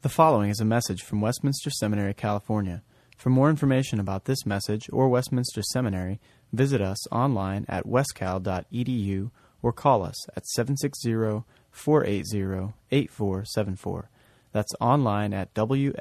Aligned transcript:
The 0.00 0.08
following 0.08 0.48
is 0.48 0.60
a 0.60 0.64
message 0.64 1.02
from 1.02 1.20
Westminster 1.20 1.70
Seminary, 1.70 2.14
California. 2.14 2.84
For 3.16 3.30
more 3.30 3.50
information 3.50 3.98
about 3.98 4.26
this 4.26 4.46
message 4.46 4.88
or 4.92 5.08
Westminster 5.08 5.60
Seminary, 5.60 6.20
visit 6.52 6.80
us 6.80 7.04
online 7.10 7.66
at 7.68 7.84
wscal.edu 7.84 9.32
or 9.60 9.72
call 9.72 10.04
us 10.04 10.28
at 10.36 10.46
760 10.46 11.42
480 11.72 12.74
8474. 12.92 14.08
That's 14.52 14.72
online 14.80 15.34
at 15.34 15.52
wscal.edu 15.54 15.96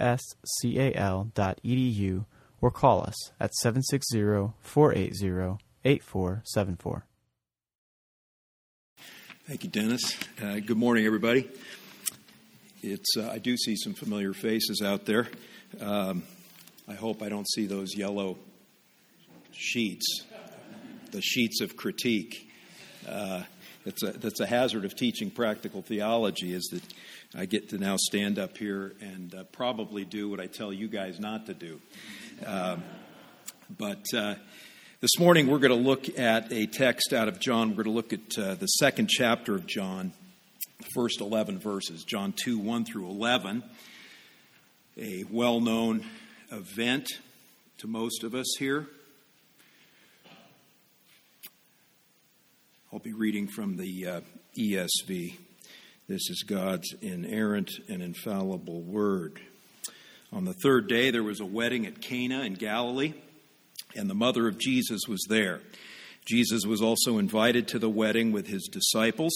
or 2.61 2.70
call 2.70 3.02
us 3.02 3.32
at 3.39 3.55
760 3.55 4.54
480 4.61 5.57
8474. 5.84 7.05
Thank 9.48 9.64
you, 9.64 9.70
Dennis. 9.71 10.16
Uh, 10.39 10.59
good 10.59 10.77
morning, 10.77 11.07
everybody. 11.07 11.50
It's 12.84 13.18
uh, 13.18 13.30
I 13.32 13.39
do 13.39 13.57
see 13.57 13.75
some 13.75 13.96
familiar 13.96 14.34
faces 14.34 14.84
out 14.86 15.05
there. 15.05 15.27
Um, 15.81 16.22
I 16.88 16.94
hope 16.94 17.23
I 17.23 17.30
don't 17.30 17.50
see 17.50 17.66
those 17.66 17.95
yellow 17.95 18.38
sheets, 19.52 20.05
the 21.12 21.22
sheets 21.22 21.62
of 21.62 21.76
critique. 21.76 22.52
Uh, 23.08 23.44
that's 23.84 24.03
a 24.03 24.12
that's 24.12 24.40
a 24.41 24.45
hazard 24.45 24.86
of 24.86 24.95
teaching 24.95 25.31
practical 25.31 25.81
theology. 25.81 26.53
Is 26.53 26.70
that 26.72 26.84
I 27.36 27.48
get 27.48 27.70
to 27.70 27.80
now 27.80 27.95
stand 27.98 28.38
up 28.38 28.58
here 28.58 28.94
and 29.02 29.34
uh, 29.34 29.44
probably 29.45 30.05
do 30.05 30.30
what 30.30 30.39
I 30.39 30.45
tell 30.45 30.72
you 30.72 30.88
guys 30.88 31.20
not 31.20 31.48
to 31.48 31.55
do. 31.55 31.81
Um, 32.45 32.84
but 33.75 34.05
uh, 34.16 34.36
this 35.02 35.17
morning 35.17 35.48
we're 35.48 35.58
going 35.58 35.72
to 35.72 35.89
look 35.89 36.20
at 36.20 36.53
a 36.53 36.67
text 36.67 37.12
out 37.12 37.28
of 37.28 37.39
John. 37.39 37.70
We're 37.70 37.84
going 37.84 37.95
to 37.95 38.02
look 38.02 38.14
at 38.14 38.38
uh, 38.38 38.53
the 38.53 38.67
second 38.67 39.09
chapter 39.09 39.55
of 39.55 39.66
John 39.66 40.14
first 40.94 41.22
11 41.22 41.59
verses, 41.59 42.04
John 42.04 42.34
2 42.34 42.59
1 42.59 42.86
through 42.86 43.08
11, 43.09 43.63
a 44.98 45.26
well 45.30 45.59
known 45.59 46.05
event 46.52 47.08
to 47.80 47.88
most 47.88 48.23
of 48.23 48.33
us 48.33 48.56
here. 48.58 48.88
I'll 52.92 53.00
be 53.00 53.14
reading 53.14 53.48
from 53.48 53.78
the 53.78 54.08
uh, 54.08 54.22
ESV. 54.58 55.38
This 56.08 56.30
is 56.30 56.44
God's 56.48 56.94
inerrant 57.02 57.72
and 57.89 58.02
infallible 58.02 58.81
word. 58.81 59.42
On 60.31 60.45
the 60.45 60.53
third 60.53 60.88
day, 60.88 61.11
there 61.11 61.23
was 61.23 61.39
a 61.39 61.45
wedding 61.45 61.86
at 61.86 62.02
Cana 62.02 62.42
in 62.42 62.53
Galilee, 62.53 63.14
and 63.95 64.09
the 64.09 64.16
mother 64.16 64.48
of 64.48 64.58
Jesus 64.58 65.02
was 65.08 65.25
there. 65.30 65.61
Jesus 66.25 66.66
was 66.66 66.81
also 66.81 67.17
invited 67.17 67.67
to 67.70 67.80
the 67.80 67.89
wedding 67.89 68.31
with 68.31 68.48
his 68.48 68.67
disciples. 68.72 69.33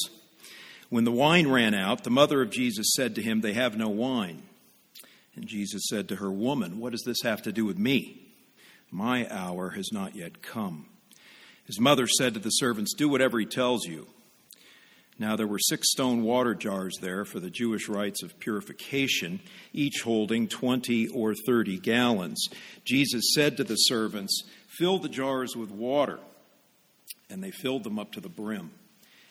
When 0.91 1.05
the 1.05 1.11
wine 1.11 1.47
ran 1.47 1.73
out, 1.73 2.03
the 2.03 2.09
mother 2.09 2.41
of 2.41 2.49
Jesus 2.49 2.91
said 2.93 3.15
to 3.15 3.21
him, 3.21 3.39
They 3.39 3.53
have 3.53 3.77
no 3.77 3.87
wine. 3.87 4.43
And 5.37 5.47
Jesus 5.47 5.83
said 5.87 6.09
to 6.09 6.17
her, 6.17 6.29
Woman, 6.29 6.79
what 6.79 6.91
does 6.91 7.03
this 7.05 7.21
have 7.23 7.41
to 7.43 7.53
do 7.53 7.63
with 7.63 7.77
me? 7.77 8.21
My 8.91 9.25
hour 9.31 9.69
has 9.69 9.93
not 9.93 10.17
yet 10.17 10.41
come. 10.41 10.87
His 11.65 11.79
mother 11.79 12.07
said 12.07 12.33
to 12.33 12.41
the 12.41 12.49
servants, 12.49 12.93
Do 12.93 13.07
whatever 13.07 13.39
he 13.39 13.45
tells 13.45 13.85
you. 13.85 14.05
Now 15.17 15.37
there 15.37 15.47
were 15.47 15.59
six 15.59 15.89
stone 15.91 16.23
water 16.23 16.53
jars 16.53 16.97
there 16.99 17.23
for 17.23 17.39
the 17.39 17.49
Jewish 17.49 17.87
rites 17.87 18.21
of 18.21 18.37
purification, 18.37 19.39
each 19.71 20.01
holding 20.01 20.49
20 20.49 21.07
or 21.07 21.33
30 21.33 21.79
gallons. 21.79 22.49
Jesus 22.83 23.33
said 23.33 23.55
to 23.55 23.63
the 23.63 23.77
servants, 23.77 24.43
Fill 24.67 24.99
the 24.99 25.07
jars 25.07 25.55
with 25.55 25.71
water. 25.71 26.19
And 27.29 27.41
they 27.41 27.51
filled 27.51 27.85
them 27.85 27.97
up 27.97 28.11
to 28.11 28.19
the 28.19 28.27
brim. 28.27 28.71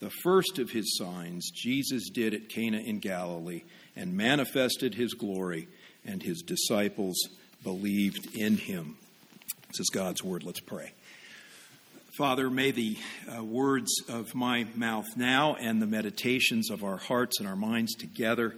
the 0.00 0.10
first 0.10 0.58
of 0.58 0.70
his 0.70 0.96
signs 0.96 1.50
Jesus 1.50 2.08
did 2.10 2.34
at 2.34 2.48
Cana 2.48 2.78
in 2.78 2.98
Galilee 2.98 3.62
and 3.96 4.16
manifested 4.16 4.94
his 4.94 5.14
glory, 5.14 5.68
and 6.04 6.22
his 6.22 6.42
disciples 6.42 7.16
believed 7.64 8.36
in 8.36 8.56
him. 8.56 8.96
This 9.68 9.80
is 9.80 9.90
God's 9.92 10.22
word. 10.22 10.44
Let's 10.44 10.60
pray. 10.60 10.92
Father, 12.16 12.48
may 12.50 12.70
the 12.70 12.96
uh, 13.36 13.44
words 13.44 13.92
of 14.08 14.34
my 14.34 14.66
mouth 14.74 15.06
now 15.16 15.54
and 15.54 15.80
the 15.80 15.86
meditations 15.86 16.70
of 16.70 16.82
our 16.82 16.96
hearts 16.96 17.38
and 17.38 17.48
our 17.48 17.56
minds 17.56 17.94
together 17.94 18.56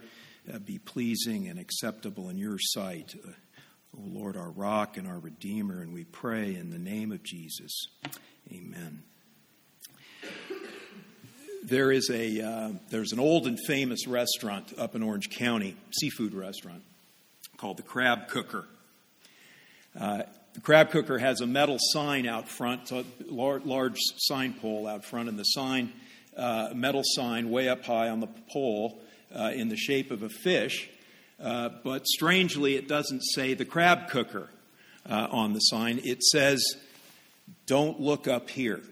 uh, 0.52 0.58
be 0.58 0.78
pleasing 0.78 1.48
and 1.48 1.58
acceptable 1.58 2.28
in 2.28 2.38
your 2.38 2.58
sight. 2.58 3.14
Uh, 3.26 3.32
o 3.96 4.02
Lord, 4.06 4.36
our 4.36 4.50
rock 4.50 4.96
and 4.96 5.06
our 5.06 5.18
redeemer, 5.18 5.82
and 5.82 5.92
we 5.92 6.04
pray 6.04 6.54
in 6.54 6.70
the 6.70 6.78
name 6.78 7.12
of 7.12 7.22
Jesus. 7.22 7.88
Amen 8.50 9.02
there 11.70 11.92
is 11.92 12.10
a 12.10 12.40
uh, 12.42 12.70
there's 12.90 13.12
an 13.12 13.20
old 13.20 13.46
and 13.46 13.58
famous 13.66 14.06
restaurant 14.08 14.74
up 14.76 14.96
in 14.96 15.02
Orange 15.02 15.30
County, 15.30 15.76
seafood 15.92 16.34
restaurant 16.34 16.82
called 17.56 17.76
the 17.76 17.82
Crab 17.82 18.28
Cooker. 18.28 18.66
Uh, 19.98 20.22
the 20.52 20.60
Crab 20.60 20.90
Cooker 20.90 21.18
has 21.18 21.40
a 21.40 21.46
metal 21.46 21.76
sign 21.78 22.26
out 22.26 22.48
front, 22.48 22.90
a 22.90 23.04
large, 23.28 23.98
sign 24.16 24.52
pole 24.54 24.88
out 24.88 25.04
front, 25.04 25.28
and 25.28 25.38
the 25.38 25.44
sign, 25.44 25.92
uh, 26.36 26.70
metal 26.74 27.02
sign, 27.04 27.50
way 27.50 27.68
up 27.68 27.84
high 27.84 28.08
on 28.08 28.18
the 28.18 28.28
pole, 28.52 29.00
uh, 29.34 29.52
in 29.54 29.68
the 29.68 29.76
shape 29.76 30.10
of 30.10 30.24
a 30.24 30.28
fish. 30.28 30.90
Uh, 31.40 31.68
but 31.84 32.04
strangely, 32.06 32.74
it 32.74 32.88
doesn't 32.88 33.20
say 33.20 33.54
the 33.54 33.64
Crab 33.64 34.10
Cooker 34.10 34.50
uh, 35.08 35.28
on 35.30 35.52
the 35.52 35.60
sign. 35.60 36.00
It 36.02 36.22
says, 36.24 36.60
"Don't 37.66 38.00
look 38.00 38.26
up 38.26 38.50
here." 38.50 38.82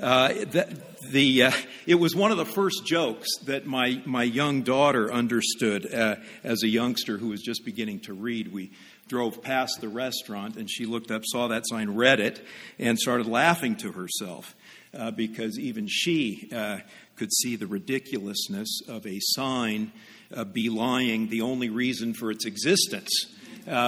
Uh, 0.00 0.28
the, 0.28 0.82
the 1.10 1.42
uh, 1.42 1.52
it 1.86 1.96
was 1.96 2.16
one 2.16 2.30
of 2.30 2.38
the 2.38 2.46
first 2.46 2.86
jokes 2.86 3.28
that 3.44 3.66
my, 3.66 4.00
my 4.06 4.22
young 4.22 4.62
daughter 4.62 5.12
understood 5.12 5.92
uh, 5.92 6.16
as 6.42 6.62
a 6.62 6.68
youngster 6.68 7.18
who 7.18 7.28
was 7.28 7.42
just 7.42 7.66
beginning 7.66 8.00
to 8.00 8.14
read. 8.14 8.50
We 8.50 8.70
drove 9.08 9.42
past 9.42 9.78
the 9.82 9.90
restaurant 9.90 10.56
and 10.56 10.70
she 10.70 10.86
looked 10.86 11.10
up, 11.10 11.22
saw 11.26 11.48
that 11.48 11.64
sign, 11.66 11.90
read 11.90 12.18
it, 12.18 12.42
and 12.78 12.98
started 12.98 13.26
laughing 13.26 13.76
to 13.76 13.92
herself 13.92 14.54
uh, 14.94 15.10
because 15.10 15.58
even 15.58 15.86
she 15.86 16.48
uh, 16.50 16.78
could 17.16 17.30
see 17.30 17.56
the 17.56 17.66
ridiculousness 17.66 18.80
of 18.88 19.06
a 19.06 19.18
sign 19.20 19.92
uh, 20.34 20.44
belying 20.44 21.28
the 21.28 21.42
only 21.42 21.68
reason 21.68 22.14
for 22.14 22.30
its 22.30 22.46
existence, 22.46 23.10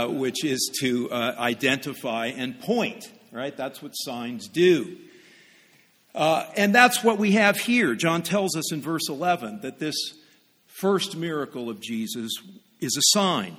which 0.08 0.44
is 0.44 0.70
to 0.80 1.10
identify 1.10 2.26
and 2.26 2.60
point, 2.60 3.10
right? 3.30 3.56
That's 3.56 3.80
what 3.80 3.92
signs 3.92 4.48
do. 4.48 4.98
Uh, 6.14 6.46
and 6.56 6.74
that's 6.74 7.02
what 7.02 7.18
we 7.18 7.32
have 7.32 7.56
here. 7.56 7.94
John 7.94 8.22
tells 8.22 8.56
us 8.56 8.72
in 8.72 8.82
verse 8.82 9.08
11 9.08 9.60
that 9.62 9.78
this 9.78 9.96
first 10.66 11.16
miracle 11.16 11.70
of 11.70 11.80
Jesus 11.80 12.32
is 12.80 12.96
a 12.96 13.18
sign, 13.18 13.56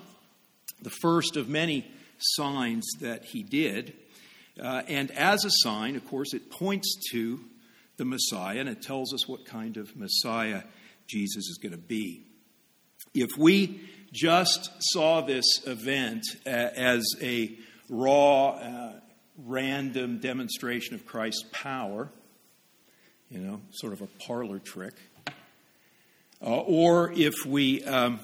the 0.81 0.89
first 0.89 1.35
of 1.35 1.49
many 1.49 1.87
signs 2.17 2.85
that 3.01 3.25
he 3.25 3.41
did. 3.41 3.93
Uh, 4.61 4.83
and 4.87 5.09
as 5.11 5.45
a 5.45 5.51
sign, 5.51 5.95
of 5.95 6.05
course, 6.07 6.33
it 6.33 6.51
points 6.51 6.95
to 7.11 7.39
the 7.97 8.05
Messiah 8.05 8.59
and 8.59 8.69
it 8.69 8.81
tells 8.81 9.13
us 9.13 9.27
what 9.27 9.45
kind 9.45 9.77
of 9.77 9.95
Messiah 9.95 10.63
Jesus 11.07 11.49
is 11.49 11.59
going 11.61 11.71
to 11.71 11.77
be. 11.77 12.23
If 13.13 13.37
we 13.37 13.81
just 14.11 14.69
saw 14.79 15.21
this 15.21 15.45
event 15.65 16.23
uh, 16.45 16.49
as 16.49 17.03
a 17.21 17.57
raw, 17.89 18.49
uh, 18.49 18.93
random 19.37 20.19
demonstration 20.19 20.95
of 20.95 21.05
Christ's 21.05 21.45
power, 21.51 22.09
you 23.29 23.39
know, 23.39 23.61
sort 23.71 23.93
of 23.93 24.01
a 24.01 24.07
parlor 24.25 24.59
trick. 24.59 24.93
Uh, 26.41 26.59
or 26.59 27.11
if 27.13 27.33
we, 27.45 27.83
um, 27.85 28.19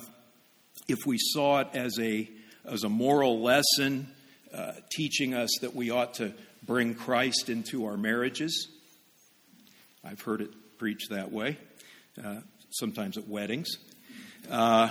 if 0.87 0.99
we 1.05 1.17
saw 1.17 1.59
it 1.59 1.67
as 1.73 1.97
a, 1.99 2.29
as 2.65 2.83
a 2.83 2.89
moral 2.89 3.41
lesson, 3.41 4.07
uh, 4.53 4.73
teaching 4.91 5.33
us 5.33 5.49
that 5.61 5.75
we 5.75 5.89
ought 5.89 6.15
to 6.15 6.33
bring 6.63 6.93
Christ 6.95 7.49
into 7.49 7.85
our 7.85 7.97
marriages. 7.97 8.67
I've 10.03 10.21
heard 10.21 10.41
it 10.41 10.51
preached 10.77 11.09
that 11.11 11.31
way, 11.31 11.57
uh, 12.23 12.37
sometimes 12.71 13.17
at 13.17 13.27
weddings. 13.27 13.77
Uh, 14.49 14.89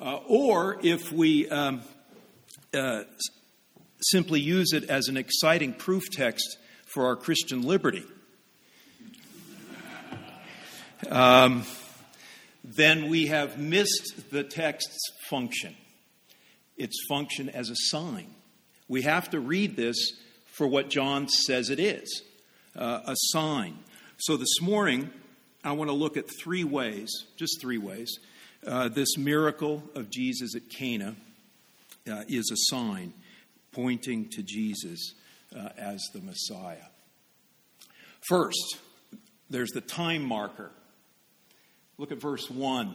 uh, 0.00 0.16
or 0.26 0.78
if 0.82 1.12
we 1.12 1.48
um, 1.48 1.82
uh, 2.74 3.02
simply 4.00 4.40
use 4.40 4.72
it 4.72 4.84
as 4.84 5.08
an 5.08 5.16
exciting 5.16 5.72
proof 5.72 6.02
text 6.10 6.56
for 6.86 7.06
our 7.06 7.16
Christian 7.16 7.62
liberty 7.62 8.04
um, 11.08 11.64
then 12.64 13.08
we 13.08 13.26
have 13.26 13.58
missed 13.58 14.30
the 14.30 14.44
text's 14.44 15.00
function. 15.28 15.74
its 16.76 16.96
function 17.08 17.48
as 17.48 17.70
a 17.70 17.76
sign. 17.76 18.34
We 18.88 19.02
have 19.02 19.30
to 19.30 19.40
read 19.40 19.76
this 19.76 19.96
for 20.46 20.66
what 20.66 20.90
John 20.90 21.28
says 21.28 21.70
it 21.70 21.80
is 21.80 22.22
uh, 22.76 23.00
a 23.06 23.14
sign. 23.16 23.78
So 24.18 24.36
this 24.36 24.60
morning, 24.60 25.10
I 25.64 25.72
want 25.72 25.90
to 25.90 25.94
look 25.96 26.16
at 26.16 26.24
three 26.42 26.64
ways, 26.64 27.10
just 27.36 27.60
three 27.60 27.78
ways. 27.78 28.18
Uh, 28.66 28.88
this 28.88 29.16
miracle 29.16 29.82
of 29.94 30.10
Jesus 30.10 30.54
at 30.54 30.68
Cana 30.70 31.16
uh, 32.10 32.24
is 32.28 32.50
a 32.52 32.74
sign 32.74 33.12
pointing 33.72 34.28
to 34.30 34.42
Jesus 34.42 35.14
uh, 35.56 35.68
as 35.76 36.02
the 36.12 36.20
Messiah. 36.20 36.86
First, 38.28 38.78
there's 39.50 39.70
the 39.70 39.80
time 39.80 40.22
marker. 40.22 40.70
Look 41.98 42.10
at 42.10 42.18
verse 42.18 42.50
1, 42.50 42.94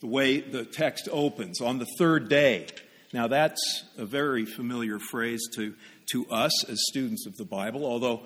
the 0.00 0.06
way 0.06 0.40
the 0.40 0.64
text 0.64 1.08
opens. 1.10 1.60
On 1.60 1.78
the 1.78 1.86
third 1.98 2.28
day. 2.28 2.66
Now, 3.12 3.28
that's 3.28 3.84
a 3.96 4.04
very 4.04 4.44
familiar 4.44 4.98
phrase 4.98 5.42
to, 5.54 5.74
to 6.12 6.26
us 6.30 6.68
as 6.68 6.78
students 6.88 7.26
of 7.26 7.36
the 7.36 7.44
Bible, 7.44 7.84
although 7.84 8.22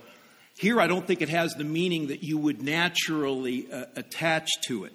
here 0.58 0.80
I 0.80 0.86
don't 0.86 1.06
think 1.06 1.22
it 1.22 1.28
has 1.28 1.52
the 1.54 1.64
meaning 1.64 2.08
that 2.08 2.22
you 2.22 2.36
would 2.38 2.62
naturally 2.62 3.70
uh, 3.70 3.84
attach 3.96 4.48
to 4.66 4.84
it. 4.84 4.92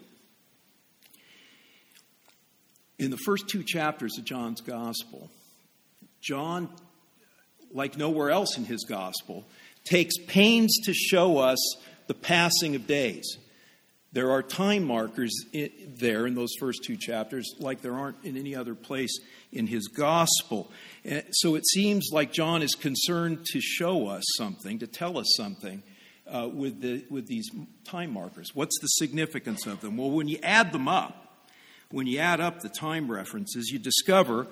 In 2.99 3.11
the 3.11 3.17
first 3.17 3.47
two 3.47 3.63
chapters 3.63 4.17
of 4.17 4.25
John's 4.25 4.61
Gospel, 4.61 5.29
John, 6.21 6.69
like 7.71 7.97
nowhere 7.97 8.29
else 8.29 8.57
in 8.57 8.65
his 8.65 8.83
Gospel, 8.83 9.45
takes 9.83 10.17
pains 10.27 10.75
to 10.85 10.93
show 10.93 11.37
us 11.37 11.57
the 12.07 12.13
passing 12.13 12.75
of 12.75 12.85
days. 12.87 13.37
There 14.13 14.29
are 14.29 14.43
time 14.43 14.83
markers 14.83 15.33
there 15.51 16.27
in 16.27 16.35
those 16.35 16.53
first 16.59 16.83
two 16.83 16.95
chapters, 16.95 17.51
like 17.59 17.81
there 17.81 17.95
aren't 17.95 18.23
in 18.23 18.37
any 18.37 18.55
other 18.55 18.75
place 18.75 19.17
in 19.51 19.65
his 19.65 19.87
gospel. 19.87 20.71
So 21.31 21.55
it 21.55 21.65
seems 21.67 22.09
like 22.11 22.31
John 22.31 22.61
is 22.61 22.75
concerned 22.75 23.45
to 23.47 23.59
show 23.59 24.07
us 24.07 24.23
something, 24.37 24.77
to 24.79 24.87
tell 24.87 25.17
us 25.17 25.33
something 25.35 25.81
uh, 26.27 26.47
with, 26.53 26.79
the, 26.79 27.03
with 27.09 27.25
these 27.25 27.49
time 27.85 28.13
markers. 28.13 28.51
What's 28.53 28.79
the 28.81 28.87
significance 28.87 29.65
of 29.65 29.81
them? 29.81 29.97
Well, 29.97 30.11
when 30.11 30.27
you 30.27 30.37
add 30.43 30.73
them 30.73 30.87
up, 30.87 31.47
when 31.89 32.05
you 32.05 32.19
add 32.19 32.39
up 32.39 32.61
the 32.61 32.69
time 32.69 33.11
references, 33.11 33.69
you 33.71 33.79
discover 33.79 34.45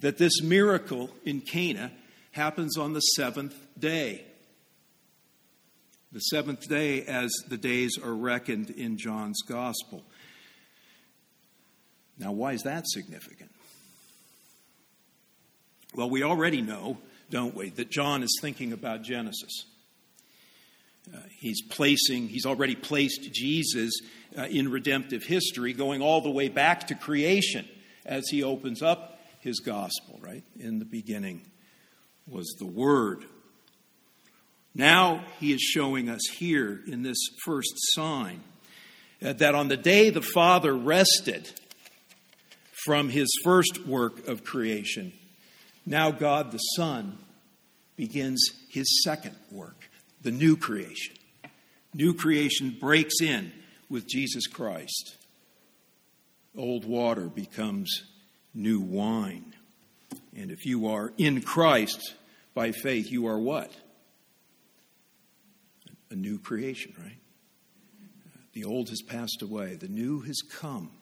that 0.00 0.18
this 0.18 0.42
miracle 0.42 1.10
in 1.24 1.40
Cana 1.40 1.92
happens 2.32 2.76
on 2.76 2.94
the 2.94 3.00
seventh 3.00 3.54
day 3.78 4.24
the 6.14 6.20
seventh 6.20 6.68
day 6.68 7.02
as 7.02 7.30
the 7.48 7.58
days 7.58 7.98
are 7.98 8.14
reckoned 8.14 8.70
in 8.70 8.96
John's 8.96 9.42
gospel. 9.42 10.04
Now, 12.16 12.30
why 12.30 12.52
is 12.52 12.62
that 12.62 12.86
significant? 12.86 13.50
Well, 15.92 16.08
we 16.08 16.22
already 16.22 16.62
know, 16.62 16.98
don't 17.30 17.52
we, 17.54 17.70
that 17.70 17.90
John 17.90 18.22
is 18.22 18.38
thinking 18.40 18.72
about 18.72 19.02
Genesis. 19.02 19.64
Uh, 21.12 21.18
he's 21.36 21.60
placing, 21.62 22.28
he's 22.28 22.46
already 22.46 22.76
placed 22.76 23.32
Jesus 23.32 23.92
uh, 24.38 24.42
in 24.42 24.70
redemptive 24.70 25.24
history, 25.24 25.72
going 25.72 26.00
all 26.00 26.20
the 26.20 26.30
way 26.30 26.48
back 26.48 26.86
to 26.86 26.94
creation 26.94 27.68
as 28.06 28.28
he 28.30 28.44
opens 28.44 28.82
up 28.82 29.20
his 29.40 29.58
gospel, 29.58 30.20
right? 30.22 30.44
In 30.60 30.78
the 30.78 30.84
beginning 30.84 31.42
was 32.28 32.54
the 32.60 32.66
Word, 32.66 33.24
now 34.74 35.24
he 35.38 35.52
is 35.52 35.60
showing 35.60 36.08
us 36.08 36.22
here 36.36 36.80
in 36.86 37.02
this 37.02 37.18
first 37.44 37.72
sign 37.92 38.40
uh, 39.24 39.32
that 39.34 39.54
on 39.54 39.68
the 39.68 39.76
day 39.76 40.10
the 40.10 40.22
Father 40.22 40.74
rested 40.74 41.48
from 42.84 43.08
his 43.08 43.28
first 43.44 43.86
work 43.86 44.26
of 44.26 44.44
creation, 44.44 45.12
now 45.86 46.10
God 46.10 46.50
the 46.50 46.58
Son 46.58 47.18
begins 47.96 48.50
his 48.68 49.02
second 49.04 49.36
work, 49.50 49.88
the 50.22 50.32
new 50.32 50.56
creation. 50.56 51.14
New 51.94 52.12
creation 52.12 52.76
breaks 52.80 53.20
in 53.20 53.52
with 53.88 54.08
Jesus 54.08 54.48
Christ. 54.48 55.14
Old 56.56 56.84
water 56.84 57.26
becomes 57.26 58.02
new 58.52 58.80
wine. 58.80 59.54
And 60.36 60.50
if 60.50 60.66
you 60.66 60.88
are 60.88 61.12
in 61.16 61.42
Christ 61.42 62.14
by 62.54 62.72
faith, 62.72 63.10
you 63.12 63.28
are 63.28 63.38
what? 63.38 63.72
A 66.14 66.16
new 66.16 66.38
creation, 66.38 66.94
right? 66.96 67.18
The 68.52 68.64
old 68.64 68.88
has 68.88 69.02
passed 69.02 69.42
away, 69.42 69.74
the 69.74 69.88
new 69.88 70.20
has 70.20 70.40
come. 70.40 70.92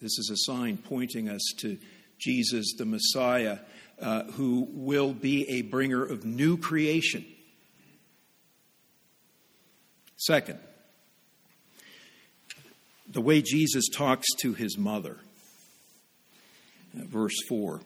This 0.00 0.18
is 0.18 0.30
a 0.30 0.50
sign 0.50 0.78
pointing 0.78 1.28
us 1.28 1.42
to 1.58 1.78
Jesus, 2.18 2.74
the 2.76 2.84
Messiah, 2.84 3.58
uh, 4.00 4.24
who 4.32 4.66
will 4.70 5.12
be 5.12 5.48
a 5.48 5.62
bringer 5.62 6.04
of 6.04 6.24
new 6.24 6.58
creation. 6.58 7.24
Second, 10.16 10.58
the 13.08 13.20
way 13.20 13.42
Jesus 13.42 13.88
talks 13.88 14.26
to 14.40 14.54
his 14.54 14.76
mother. 14.76 15.18
Uh, 16.98 17.04
verse 17.04 17.36
4. 17.48 17.80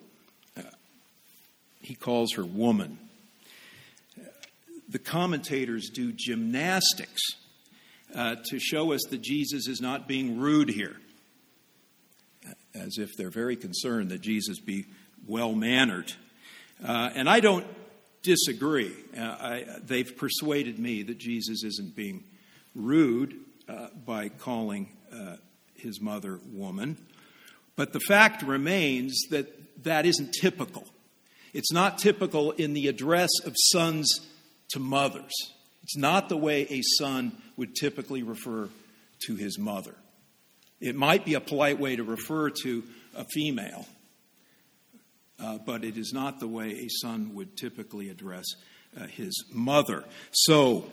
Uh, 0.57 0.63
he 1.83 1.95
calls 1.95 2.33
her 2.33 2.45
woman 2.45 2.99
the 4.93 4.99
commentators 4.99 5.89
do 5.89 6.13
gymnastics 6.13 7.23
uh, 8.15 8.37
to 8.51 8.59
show 8.61 8.93
us 8.93 9.01
that 9.09 9.23
Jesus 9.23 9.67
is 9.67 9.81
not 9.81 10.07
being 10.07 10.39
rude 10.39 10.69
here, 10.69 10.97
as 12.75 12.99
if 12.99 13.17
they're 13.17 13.31
very 13.31 13.57
concerned 13.57 14.11
that 14.11 14.21
Jesus 14.21 14.59
be 14.59 14.85
well 15.27 15.55
mannered. 15.55 16.13
Uh, 16.87 17.11
and 17.15 17.29
I 17.29 17.41
don't 17.41 17.67
disagree. 18.23 18.95
Uh, 19.17 19.23
I, 19.23 19.67
they've 19.83 20.15
persuaded 20.15 20.79
me 20.79 21.03
that 21.05 21.17
Jesus 21.17 21.65
isn't 21.65 21.97
being 21.97 22.25
rude 22.75 23.35
uh, 23.69 23.89
by 24.05 24.29
calling 24.29 24.91
uh, 25.11 25.37
his 25.75 26.03
mother 26.03 26.39
woman. 26.53 26.99
But 27.77 27.95
the 27.95 28.01
fact 28.01 28.43
remains 28.43 29.19
that 29.31 29.85
that 29.85 30.05
isn't 30.05 30.33
typical. 30.33 30.87
It's 31.55 31.73
not 31.73 31.97
typical 31.97 32.51
in 32.53 32.75
the 32.75 32.89
address 32.89 33.31
of 33.45 33.55
sons 33.57 34.21
to 34.73 34.81
mothers. 34.81 35.33
It's 35.83 35.97
not 35.97 36.29
the 36.29 36.37
way 36.37 36.63
a 36.63 36.83
son 36.99 37.33
would 37.57 37.75
typically 37.75 38.23
refer 38.23 38.69
to 39.27 39.37
his 39.37 39.59
mother. 39.59 39.95
It 40.81 40.97
might 40.97 41.25
be 41.25 41.35
a 41.35 41.41
polite 41.41 41.79
way 41.79 41.97
to 41.97 42.03
refer 42.03 42.51
to 42.63 42.83
a 43.15 43.25
female, 43.25 43.87
uh, 45.39 45.59
but 45.59 45.85
it 45.85 45.97
is 45.97 46.13
not 46.13 46.41
the 46.41 46.49
way 46.49 46.71
a 46.71 46.89
son 46.89 47.35
would 47.35 47.57
typically 47.57 48.09
address 48.09 48.45
uh, 49.01 49.07
his 49.07 49.45
mother. 49.53 50.05
So, 50.33 50.87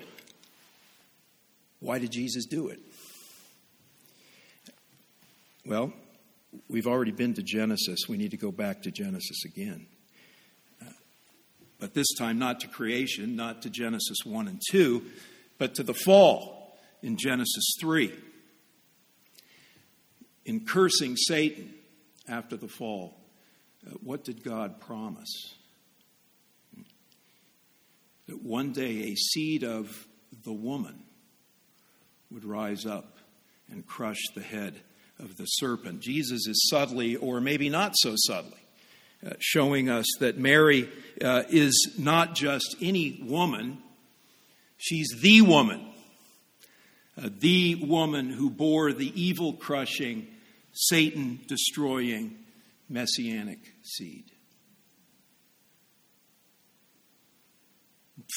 why 1.79 2.00
did 2.00 2.12
Jesus 2.12 2.45
do 2.45 2.67
it? 2.67 2.79
Well, 5.65 5.93
we've 6.67 6.88
already 6.88 7.12
been 7.12 7.33
to 7.36 7.43
Genesis. 7.43 8.07
We 8.07 8.17
need 8.17 8.31
to 8.31 8.38
go 8.38 8.51
back 8.51 8.83
to 8.83 8.91
Genesis 8.91 9.45
again 9.45 9.88
but 11.79 11.93
this 11.93 12.13
time 12.17 12.38
not 12.38 12.59
to 12.62 12.67
creation, 12.67 13.36
not 13.36 13.62
to 13.62 13.69
Genesis 13.69 14.17
1 14.25 14.48
and 14.48 14.62
2, 14.71 15.03
but 15.57 15.75
to 15.75 15.83
the 15.83 15.93
fall 15.93 16.77
in 17.01 17.17
Genesis 17.17 17.74
3. 17.79 18.13
In 20.45 20.65
cursing 20.65 21.15
Satan 21.15 21.74
after 22.27 22.57
the 22.57 22.67
fall, 22.67 23.19
uh, 23.88 23.91
what 24.03 24.24
did 24.24 24.43
God 24.43 24.79
promise? 24.81 25.55
That 28.27 28.43
one 28.43 28.74
day 28.74 29.12
a 29.12 29.15
seed 29.15 29.63
of 29.63 30.07
the 30.43 30.53
woman 30.53 31.03
would 32.31 32.45
rise 32.45 32.86
up 32.86 33.17
and 33.71 33.86
crush 33.86 34.19
the 34.36 34.41
head 34.41 34.81
of 35.19 35.38
the 35.38 35.45
serpent. 35.45 36.01
Jesus 36.01 36.48
is 36.48 36.67
subtly, 36.69 37.15
or 37.15 37.41
maybe 37.41 37.69
not 37.69 37.93
so 37.95 38.15
subtly, 38.17 38.59
uh, 39.25 39.31
showing 39.39 39.89
us 39.89 40.05
that 40.19 40.38
Mary 40.38 40.89
uh, 41.21 41.43
is 41.49 41.95
not 41.97 42.35
just 42.35 42.75
any 42.81 43.21
woman, 43.23 43.77
she's 44.77 45.09
the 45.21 45.41
woman. 45.41 45.85
Uh, 47.17 47.29
the 47.39 47.75
woman 47.75 48.29
who 48.29 48.49
bore 48.49 48.93
the 48.93 49.11
evil 49.21 49.53
crushing, 49.53 50.27
Satan 50.71 51.39
destroying 51.47 52.38
messianic 52.88 53.59
seed. 53.83 54.23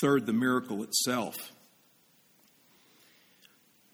Third, 0.00 0.26
the 0.26 0.32
miracle 0.32 0.82
itself. 0.82 1.52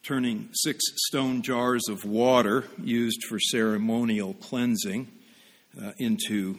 Turning 0.03 0.49
six 0.53 0.83
stone 1.09 1.43
jars 1.43 1.89
of 1.89 2.05
water 2.05 2.65
used 2.83 3.25
for 3.29 3.39
ceremonial 3.39 4.33
cleansing 4.33 5.09
uh, 5.83 5.93
into 5.99 6.59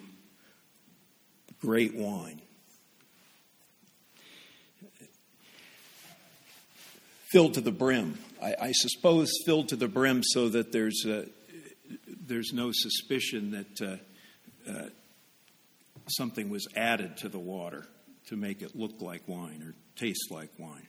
great 1.61 1.95
wine. 1.95 2.41
Filled 7.31 7.53
to 7.55 7.61
the 7.61 7.71
brim. 7.71 8.17
I, 8.41 8.55
I 8.59 8.71
suppose 8.71 9.31
filled 9.45 9.69
to 9.69 9.75
the 9.75 9.87
brim 9.87 10.23
so 10.23 10.49
that 10.49 10.71
there's 10.71 11.05
a, 11.05 11.25
there's 12.07 12.53
no 12.53 12.71
suspicion 12.73 13.51
that 13.51 13.81
uh, 14.67 14.71
uh, 14.71 14.89
something 16.07 16.49
was 16.49 16.67
added 16.75 17.17
to 17.17 17.29
the 17.29 17.39
water 17.39 17.85
to 18.27 18.35
make 18.35 18.61
it 18.61 18.75
look 18.75 19.01
like 19.01 19.21
wine 19.27 19.61
or 19.63 19.75
taste 19.95 20.31
like 20.31 20.49
wine. 20.57 20.87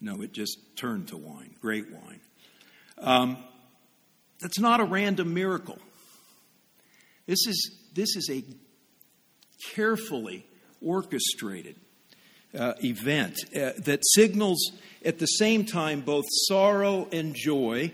No, 0.00 0.22
it 0.22 0.32
just 0.32 0.58
turned 0.76 1.08
to 1.08 1.16
wine, 1.16 1.54
great 1.60 1.90
wine. 1.92 2.20
Um, 2.98 3.36
that's 4.40 4.58
not 4.58 4.80
a 4.80 4.84
random 4.84 5.34
miracle. 5.34 5.78
This 7.26 7.46
is, 7.46 7.76
this 7.94 8.16
is 8.16 8.30
a 8.30 8.42
carefully 9.74 10.46
orchestrated 10.80 11.76
uh, 12.58 12.74
event 12.82 13.36
uh, 13.54 13.72
that 13.78 14.00
signals 14.02 14.72
at 15.04 15.18
the 15.18 15.26
same 15.26 15.64
time 15.64 16.00
both 16.00 16.24
sorrow 16.48 17.08
and 17.12 17.34
joy, 17.34 17.92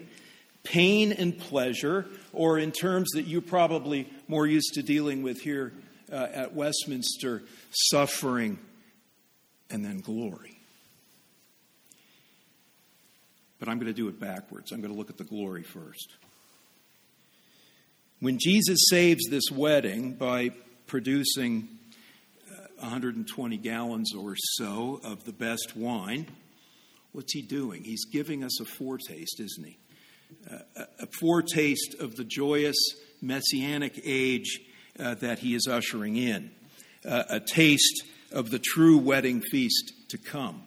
pain 0.64 1.12
and 1.12 1.38
pleasure, 1.38 2.06
or 2.32 2.58
in 2.58 2.72
terms 2.72 3.10
that 3.12 3.26
you're 3.26 3.42
probably 3.42 4.08
more 4.28 4.46
used 4.46 4.74
to 4.74 4.82
dealing 4.82 5.22
with 5.22 5.40
here 5.40 5.72
uh, 6.10 6.28
at 6.32 6.54
Westminster, 6.54 7.42
suffering 7.70 8.58
and 9.70 9.84
then 9.84 10.00
glory. 10.00 10.58
But 13.58 13.68
I'm 13.68 13.78
going 13.78 13.92
to 13.92 13.96
do 13.96 14.08
it 14.08 14.20
backwards. 14.20 14.70
I'm 14.70 14.80
going 14.80 14.92
to 14.92 14.98
look 14.98 15.10
at 15.10 15.16
the 15.16 15.24
glory 15.24 15.62
first. 15.62 16.14
When 18.20 18.38
Jesus 18.38 18.78
saves 18.88 19.24
this 19.28 19.50
wedding 19.50 20.14
by 20.14 20.50
producing 20.86 21.68
120 22.80 23.56
gallons 23.56 24.12
or 24.14 24.34
so 24.36 25.00
of 25.02 25.24
the 25.24 25.32
best 25.32 25.76
wine. 25.76 26.26
What's 27.12 27.32
he 27.32 27.42
doing? 27.42 27.84
He's 27.84 28.04
giving 28.04 28.44
us 28.44 28.60
a 28.60 28.64
foretaste, 28.64 29.40
isn't 29.40 29.66
he? 29.66 29.78
Uh, 30.50 30.84
a 31.00 31.06
foretaste 31.18 31.94
of 32.00 32.16
the 32.16 32.24
joyous 32.24 32.76
messianic 33.22 34.00
age 34.04 34.60
uh, 34.98 35.14
that 35.14 35.38
he 35.38 35.54
is 35.54 35.66
ushering 35.66 36.16
in, 36.16 36.50
uh, 37.04 37.24
a 37.30 37.40
taste 37.40 38.04
of 38.32 38.50
the 38.50 38.58
true 38.58 38.98
wedding 38.98 39.40
feast 39.40 39.92
to 40.08 40.18
come, 40.18 40.62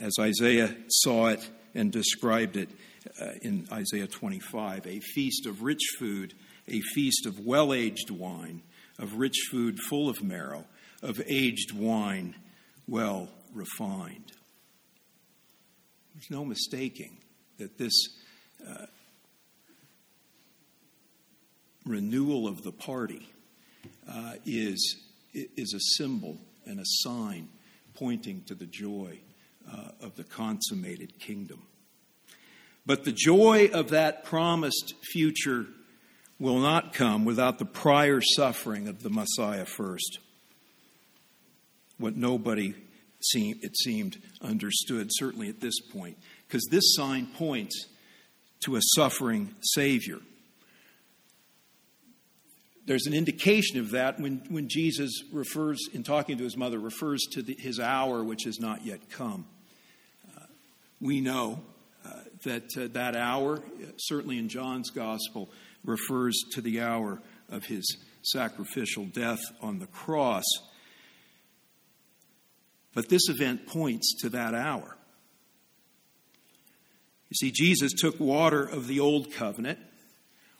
as 0.00 0.14
Isaiah 0.18 0.74
saw 0.88 1.28
it 1.28 1.48
and 1.74 1.92
described 1.92 2.56
it 2.56 2.70
uh, 3.20 3.32
in 3.42 3.66
Isaiah 3.70 4.06
25 4.06 4.86
a 4.86 5.00
feast 5.00 5.46
of 5.46 5.62
rich 5.62 5.82
food, 5.98 6.34
a 6.68 6.80
feast 6.94 7.26
of 7.26 7.40
well 7.40 7.74
aged 7.74 8.10
wine, 8.10 8.62
of 8.98 9.14
rich 9.14 9.36
food 9.50 9.78
full 9.88 10.08
of 10.08 10.22
marrow 10.22 10.64
of 11.02 11.20
aged 11.26 11.72
wine 11.72 12.34
well 12.88 13.28
refined. 13.52 14.32
There's 16.14 16.30
no 16.30 16.44
mistaking 16.44 17.18
that 17.58 17.78
this 17.78 17.92
uh, 18.66 18.86
renewal 21.84 22.46
of 22.46 22.62
the 22.62 22.72
party 22.72 23.28
uh, 24.08 24.34
is, 24.46 24.96
is 25.32 25.74
a 25.74 25.80
symbol 25.98 26.38
and 26.64 26.80
a 26.80 26.84
sign 26.84 27.48
pointing 27.94 28.42
to 28.46 28.54
the 28.54 28.66
joy 28.66 29.18
uh, 29.70 29.90
of 30.00 30.16
the 30.16 30.24
consummated 30.24 31.18
kingdom. 31.18 31.62
But 32.86 33.04
the 33.04 33.12
joy 33.12 33.70
of 33.72 33.90
that 33.90 34.24
promised 34.24 34.94
future 35.12 35.66
will 36.38 36.58
not 36.58 36.92
come 36.92 37.24
without 37.24 37.58
the 37.58 37.64
prior 37.64 38.20
suffering 38.20 38.88
of 38.88 39.02
the 39.02 39.10
Messiah 39.10 39.64
first 39.64 40.18
what 41.98 42.16
nobody 42.16 42.74
seemed, 43.20 43.62
it 43.62 43.76
seemed 43.76 44.20
understood, 44.42 45.08
certainly 45.10 45.48
at 45.48 45.60
this 45.60 45.80
point, 45.80 46.18
because 46.46 46.66
this 46.70 46.94
sign 46.94 47.26
points 47.26 47.86
to 48.64 48.76
a 48.76 48.80
suffering 48.94 49.54
Savior. 49.60 50.18
There's 52.86 53.06
an 53.06 53.14
indication 53.14 53.78
of 53.78 53.92
that 53.92 54.20
when, 54.20 54.42
when 54.48 54.68
Jesus 54.68 55.22
refers, 55.32 55.78
in 55.94 56.02
talking 56.02 56.36
to 56.36 56.44
his 56.44 56.56
mother, 56.56 56.78
refers 56.78 57.22
to 57.32 57.42
the, 57.42 57.54
his 57.54 57.80
hour 57.80 58.22
which 58.22 58.44
has 58.44 58.60
not 58.60 58.84
yet 58.84 59.08
come. 59.10 59.46
Uh, 60.36 60.44
we 61.00 61.22
know 61.22 61.62
uh, 62.04 62.10
that 62.42 62.64
uh, 62.76 62.88
that 62.92 63.16
hour, 63.16 63.62
certainly 63.96 64.36
in 64.36 64.50
John's 64.50 64.90
Gospel, 64.90 65.48
refers 65.84 66.34
to 66.52 66.60
the 66.60 66.80
hour 66.80 67.20
of 67.48 67.64
his 67.64 67.98
sacrificial 68.22 69.04
death 69.04 69.40
on 69.60 69.78
the 69.78 69.86
cross. 69.86 70.44
But 72.94 73.08
this 73.08 73.28
event 73.28 73.66
points 73.66 74.14
to 74.22 74.28
that 74.30 74.54
hour. 74.54 74.96
You 77.28 77.34
see, 77.34 77.50
Jesus 77.50 77.92
took 77.92 78.20
water 78.20 78.62
of 78.62 78.86
the 78.86 79.00
old 79.00 79.32
covenant, 79.32 79.78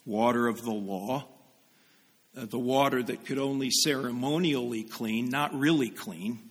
water 0.05 0.49
of 0.49 0.63
the 0.63 0.73
law, 0.73 1.29
uh, 2.37 2.47
the 2.47 2.59
water 2.59 3.03
that 3.03 3.25
could 3.25 3.39
only 3.39 3.71
ceremonially 3.71 4.83
clean, 4.83 5.29
not 5.29 5.55
really 5.55 5.91
clean, 5.91 6.51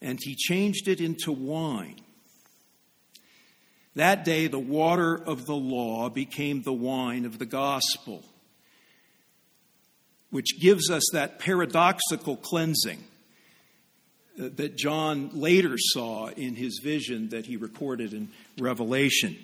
and 0.00 0.18
he 0.22 0.34
changed 0.34 0.88
it 0.88 1.00
into 1.00 1.32
wine. 1.32 2.00
That 3.94 4.24
day, 4.24 4.48
the 4.48 4.58
water 4.58 5.14
of 5.14 5.46
the 5.46 5.54
law 5.54 6.08
became 6.08 6.62
the 6.62 6.72
wine 6.72 7.24
of 7.24 7.38
the 7.38 7.46
gospel, 7.46 8.24
which 10.30 10.60
gives 10.60 10.90
us 10.90 11.04
that 11.12 11.38
paradoxical 11.38 12.36
cleansing 12.36 13.04
uh, 14.40 14.48
that 14.56 14.76
John 14.76 15.30
later 15.32 15.76
saw 15.78 16.26
in 16.26 16.56
his 16.56 16.80
vision 16.82 17.28
that 17.28 17.46
he 17.46 17.56
recorded 17.56 18.12
in 18.12 18.30
Revelation. 18.58 19.36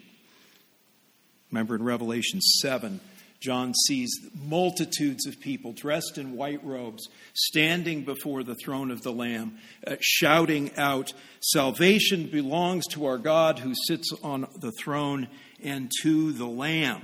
Remember 1.52 1.76
in 1.76 1.84
Revelation 1.84 2.40
7, 2.40 3.00
John 3.40 3.72
sees 3.86 4.10
multitudes 4.34 5.26
of 5.26 5.40
people 5.40 5.72
dressed 5.72 6.18
in 6.18 6.36
white 6.36 6.62
robes 6.62 7.08
standing 7.32 8.04
before 8.04 8.42
the 8.42 8.54
throne 8.54 8.90
of 8.90 9.02
the 9.02 9.12
Lamb, 9.12 9.56
uh, 9.86 9.96
shouting 10.00 10.70
out, 10.76 11.14
Salvation 11.40 12.26
belongs 12.26 12.86
to 12.88 13.06
our 13.06 13.16
God 13.16 13.58
who 13.58 13.72
sits 13.86 14.12
on 14.22 14.46
the 14.56 14.72
throne 14.72 15.28
and 15.62 15.90
to 16.02 16.32
the 16.32 16.46
Lamb. 16.46 17.02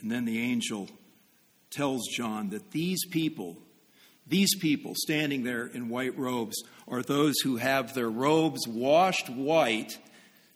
And 0.00 0.12
then 0.12 0.24
the 0.24 0.38
angel 0.38 0.88
tells 1.70 2.06
John 2.06 2.50
that 2.50 2.70
these 2.70 3.04
people 3.06 3.58
these 4.28 4.54
people 4.56 4.92
standing 4.94 5.42
there 5.42 5.66
in 5.66 5.88
white 5.88 6.16
robes 6.18 6.62
are 6.86 7.02
those 7.02 7.34
who 7.42 7.56
have 7.56 7.94
their 7.94 8.10
robes 8.10 8.68
washed 8.68 9.30
white, 9.30 9.98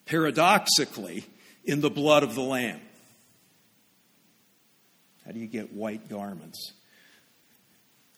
paradoxically, 0.04 1.24
in 1.64 1.80
the 1.80 1.88
blood 1.88 2.22
of 2.22 2.34
the 2.34 2.42
Lamb. 2.42 2.80
How 5.24 5.32
do 5.32 5.40
you 5.40 5.46
get 5.46 5.72
white 5.72 6.08
garments 6.08 6.72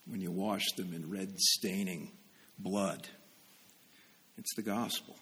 when 0.06 0.20
you 0.20 0.30
wash 0.30 0.64
them 0.76 0.92
in 0.94 1.10
red 1.10 1.38
staining 1.38 2.10
blood? 2.58 3.06
It's 4.36 4.54
the 4.54 4.62
gospel. 4.62 5.16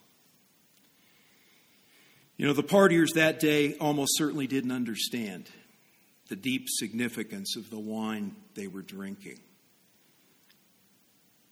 You 2.36 2.46
know, 2.46 2.52
the 2.54 2.62
partiers 2.62 3.14
that 3.14 3.40
day 3.40 3.74
almost 3.74 4.16
certainly 4.16 4.46
didn't 4.46 4.72
understand 4.72 5.50
the 6.28 6.36
deep 6.36 6.66
significance 6.68 7.56
of 7.56 7.70
the 7.70 7.78
wine 7.78 8.34
they 8.54 8.66
were 8.66 8.82
drinking 8.82 9.38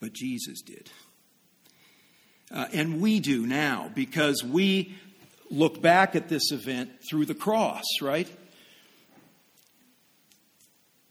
but 0.01 0.13
Jesus 0.13 0.63
did. 0.63 0.91
Uh, 2.51 2.67
and 2.73 3.01
we 3.01 3.21
do 3.21 3.47
now 3.47 3.91
because 3.95 4.43
we 4.43 4.97
look 5.51 5.81
back 5.81 6.17
at 6.17 6.29
this 6.29 6.51
event 6.51 6.91
through 7.09 7.27
the 7.27 7.35
cross, 7.35 7.85
right? 8.01 8.29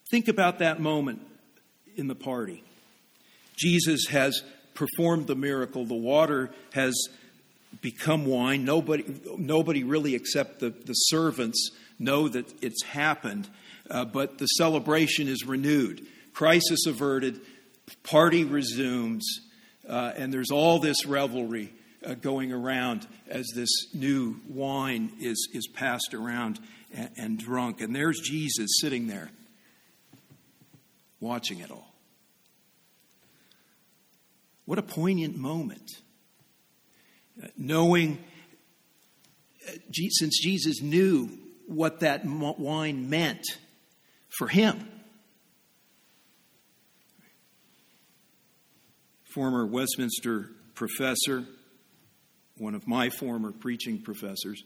Think 0.09 0.27
about 0.27 0.59
that 0.59 0.79
moment 0.79 1.21
in 1.95 2.07
the 2.07 2.15
party. 2.15 2.63
Jesus 3.55 4.07
has 4.07 4.41
performed 4.73 5.27
the 5.27 5.35
miracle. 5.35 5.85
The 5.85 5.93
water 5.93 6.49
has 6.73 6.95
become 7.81 8.25
wine. 8.25 8.65
Nobody, 8.65 9.03
nobody 9.37 9.83
really 9.83 10.15
except 10.15 10.59
the, 10.59 10.69
the 10.69 10.93
servants 10.93 11.71
know 11.99 12.27
that 12.27 12.51
it's 12.63 12.83
happened, 12.83 13.47
uh, 13.91 14.05
but 14.05 14.37
the 14.37 14.47
celebration 14.47 15.27
is 15.27 15.45
renewed. 15.45 16.07
Crisis 16.33 16.85
averted, 16.87 17.41
party 18.03 18.45
resumes, 18.45 19.25
uh, 19.87 20.13
and 20.15 20.33
there's 20.33 20.51
all 20.51 20.79
this 20.79 21.05
revelry 21.05 21.73
uh, 22.05 22.13
going 22.15 22.51
around 22.51 23.05
as 23.27 23.45
this 23.53 23.69
new 23.93 24.39
wine 24.47 25.11
is, 25.19 25.49
is 25.53 25.67
passed 25.67 26.13
around 26.13 26.59
and, 26.93 27.09
and 27.17 27.37
drunk. 27.37 27.81
And 27.81 27.95
there's 27.95 28.19
Jesus 28.21 28.79
sitting 28.79 29.07
there 29.07 29.29
watching 31.19 31.59
it 31.59 31.71
all. 31.71 31.93
What 34.65 34.79
a 34.79 34.83
poignant 34.83 35.35
moment. 35.35 35.89
Uh, 37.41 37.47
knowing, 37.57 38.19
uh, 39.67 39.71
since 40.11 40.39
Jesus 40.39 40.81
knew 40.81 41.29
what 41.65 42.01
that 42.01 42.25
wine 42.25 43.09
meant 43.09 43.45
for 44.37 44.47
him 44.47 44.87
former 49.33 49.65
Westminster 49.65 50.49
professor, 50.73 51.45
one 52.57 52.73
of 52.73 52.87
my 52.87 53.09
former 53.09 53.51
preaching 53.51 54.01
professors, 54.01 54.63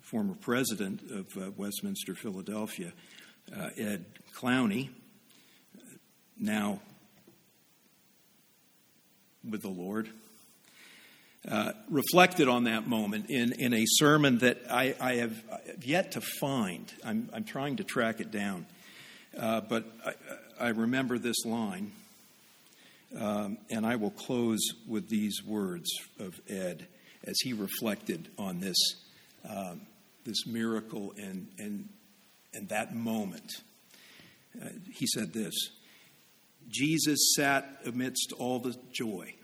former 0.00 0.34
president 0.34 1.00
of 1.10 1.26
uh, 1.40 1.50
Westminster, 1.56 2.14
Philadelphia, 2.14 2.92
uh, 3.56 3.68
Ed 3.78 4.04
Clowney, 4.34 4.90
now 6.42 6.80
with 9.48 9.62
the 9.62 9.68
Lord, 9.68 10.08
uh, 11.48 11.72
reflected 11.88 12.48
on 12.48 12.64
that 12.64 12.86
moment 12.86 13.26
in, 13.28 13.52
in 13.58 13.72
a 13.72 13.84
sermon 13.86 14.38
that 14.38 14.60
I, 14.70 14.94
I 15.00 15.14
have 15.16 15.42
yet 15.80 16.12
to 16.12 16.20
find. 16.20 16.92
I'm, 17.04 17.28
I'm 17.32 17.44
trying 17.44 17.76
to 17.76 17.84
track 17.84 18.20
it 18.20 18.30
down. 18.30 18.66
Uh, 19.36 19.60
but 19.60 19.84
I, 20.04 20.66
I, 20.66 20.68
remember 20.68 21.18
this 21.18 21.44
line, 21.46 21.90
um, 23.18 23.58
and 23.70 23.86
I 23.86 23.96
will 23.96 24.10
close 24.10 24.60
with 24.86 25.08
these 25.08 25.42
words 25.44 25.90
of 26.20 26.38
Ed 26.48 26.86
as 27.24 27.36
he 27.40 27.54
reflected 27.54 28.28
on 28.36 28.60
this, 28.60 28.76
um, 29.48 29.80
this 30.24 30.46
miracle 30.46 31.14
and, 31.16 31.48
and, 31.58 31.88
and 32.52 32.68
that 32.68 32.94
moment. 32.94 33.50
Uh, 34.62 34.68
he 34.92 35.06
said 35.06 35.32
this 35.32 35.54
Jesus 36.68 37.34
sat 37.36 37.80
amidst 37.84 38.32
all 38.38 38.58
the 38.58 38.76
joy, 38.92 39.34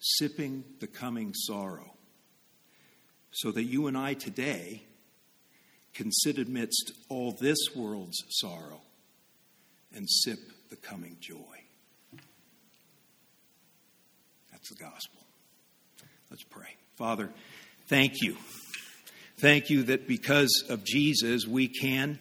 sipping 0.00 0.64
the 0.80 0.86
coming 0.86 1.32
sorrow, 1.34 1.94
so 3.30 3.50
that 3.50 3.64
you 3.64 3.86
and 3.86 3.96
I 3.96 4.14
today 4.14 4.82
can 5.94 6.12
sit 6.12 6.38
amidst 6.38 6.92
all 7.08 7.32
this 7.32 7.58
world's 7.74 8.22
sorrow 8.28 8.82
and 9.94 10.08
sip 10.08 10.38
the 10.68 10.76
coming 10.76 11.16
joy. 11.20 11.36
That's 14.52 14.68
the 14.68 14.76
gospel. 14.76 15.20
Let's 16.30 16.42
pray. 16.42 16.76
Father, 16.96 17.30
thank 17.86 18.20
you. 18.20 18.36
Thank 19.38 19.70
you 19.70 19.84
that 19.84 20.08
because 20.08 20.64
of 20.68 20.84
Jesus, 20.84 21.46
we 21.46 21.68
can, 21.68 22.18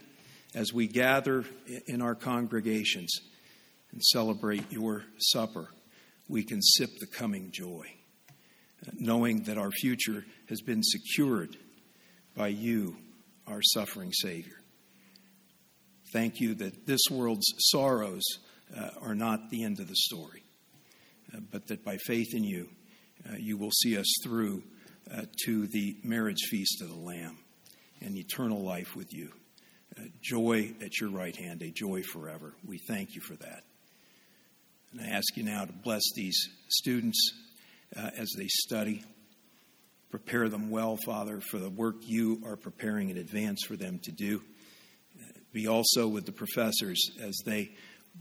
as 0.53 0.74
we 0.74 0.88
gather 0.88 1.45
in 1.88 2.01
our 2.01 2.15
congregations 2.15 3.19
and 3.96 4.04
celebrate 4.04 4.72
your 4.72 5.06
supper, 5.18 5.70
we 6.28 6.44
can 6.44 6.62
sip 6.62 6.90
the 7.00 7.08
coming 7.08 7.50
joy, 7.52 7.88
knowing 8.94 9.44
that 9.44 9.58
our 9.58 9.72
future 9.72 10.25
has 10.50 10.62
been 10.62 10.84
secured 10.84 11.56
by 12.36 12.48
you 12.48 12.98
our 13.48 13.62
suffering 13.62 14.12
Savior. 14.12 14.60
Thank 16.12 16.42
you 16.42 16.56
that 16.56 16.86
this 16.86 17.02
world's 17.10 17.48
sorrows 17.58 18.24
uh, 18.75 18.90
are 19.02 19.16
not 19.16 19.50
the 19.50 19.64
end 19.64 19.80
of 19.80 19.88
the 19.88 19.96
story, 19.96 20.44
uh, 21.34 21.40
but 21.52 21.68
that 21.68 21.86
by 21.86 21.98
faith 21.98 22.34
in 22.34 22.44
you, 22.44 22.70
uh, 23.30 23.36
you 23.38 23.58
will 23.58 23.72
see 23.72 23.98
us 23.98 24.14
through 24.24 24.64
uh, 25.10 25.22
to 25.46 25.68
the 25.68 25.96
marriage 26.04 26.42
feast 26.50 26.82
of 26.82 26.90
the 26.90 26.96
Lamb 27.00 27.38
and 28.02 28.18
eternal 28.18 28.62
life 28.62 28.96
with 28.96 29.14
you. 29.14 29.32
Uh, 29.98 30.04
joy 30.22 30.74
at 30.82 31.00
your 31.00 31.12
right 31.12 31.36
hand, 31.38 31.62
a 31.62 31.72
joy 31.72 32.04
forever. 32.04 32.54
We 32.66 32.80
thank 32.90 33.16
you 33.16 33.22
for 33.22 33.36
that. 33.38 33.64
And 34.98 35.06
I 35.06 35.16
ask 35.16 35.36
you 35.36 35.44
now 35.44 35.66
to 35.66 35.74
bless 35.74 36.04
these 36.16 36.50
students 36.70 37.34
uh, 37.98 38.12
as 38.18 38.32
they 38.38 38.48
study. 38.48 39.04
Prepare 40.10 40.48
them 40.48 40.70
well, 40.70 40.98
Father, 41.06 41.42
for 41.42 41.58
the 41.58 41.70
work 41.70 41.98
you 42.02 42.42
are 42.46 42.56
preparing 42.56 43.10
in 43.10 43.18
advance 43.18 43.64
for 43.66 43.75
them 43.75 44.00
to 44.04 44.12
do. 44.12 44.42
Be 45.52 45.68
also 45.68 46.08
with 46.08 46.25
the 46.25 46.32
professors 46.32 47.02
as 47.22 47.38
they 47.46 47.72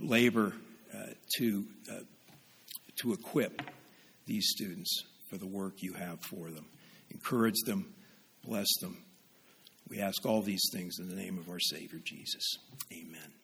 labor 0.01 0.53
uh, 0.93 1.07
to, 1.37 1.65
uh, 1.91 2.01
to 2.97 3.13
equip 3.13 3.63
these 4.27 4.49
students 4.51 5.03
for 5.29 5.37
the 5.37 5.47
work 5.47 5.83
you 5.83 5.93
have 5.93 6.21
for 6.23 6.51
them. 6.51 6.67
Encourage 7.11 7.61
them, 7.67 7.93
bless 8.45 8.69
them. 8.81 9.05
We 9.89 10.01
ask 10.01 10.25
all 10.25 10.43
these 10.43 10.71
things 10.73 10.99
in 10.99 11.09
the 11.09 11.17
name 11.17 11.39
of 11.39 11.49
our 11.49 11.61
Savior 11.61 12.01
Jesus. 12.05 12.57
Amen. 12.93 13.44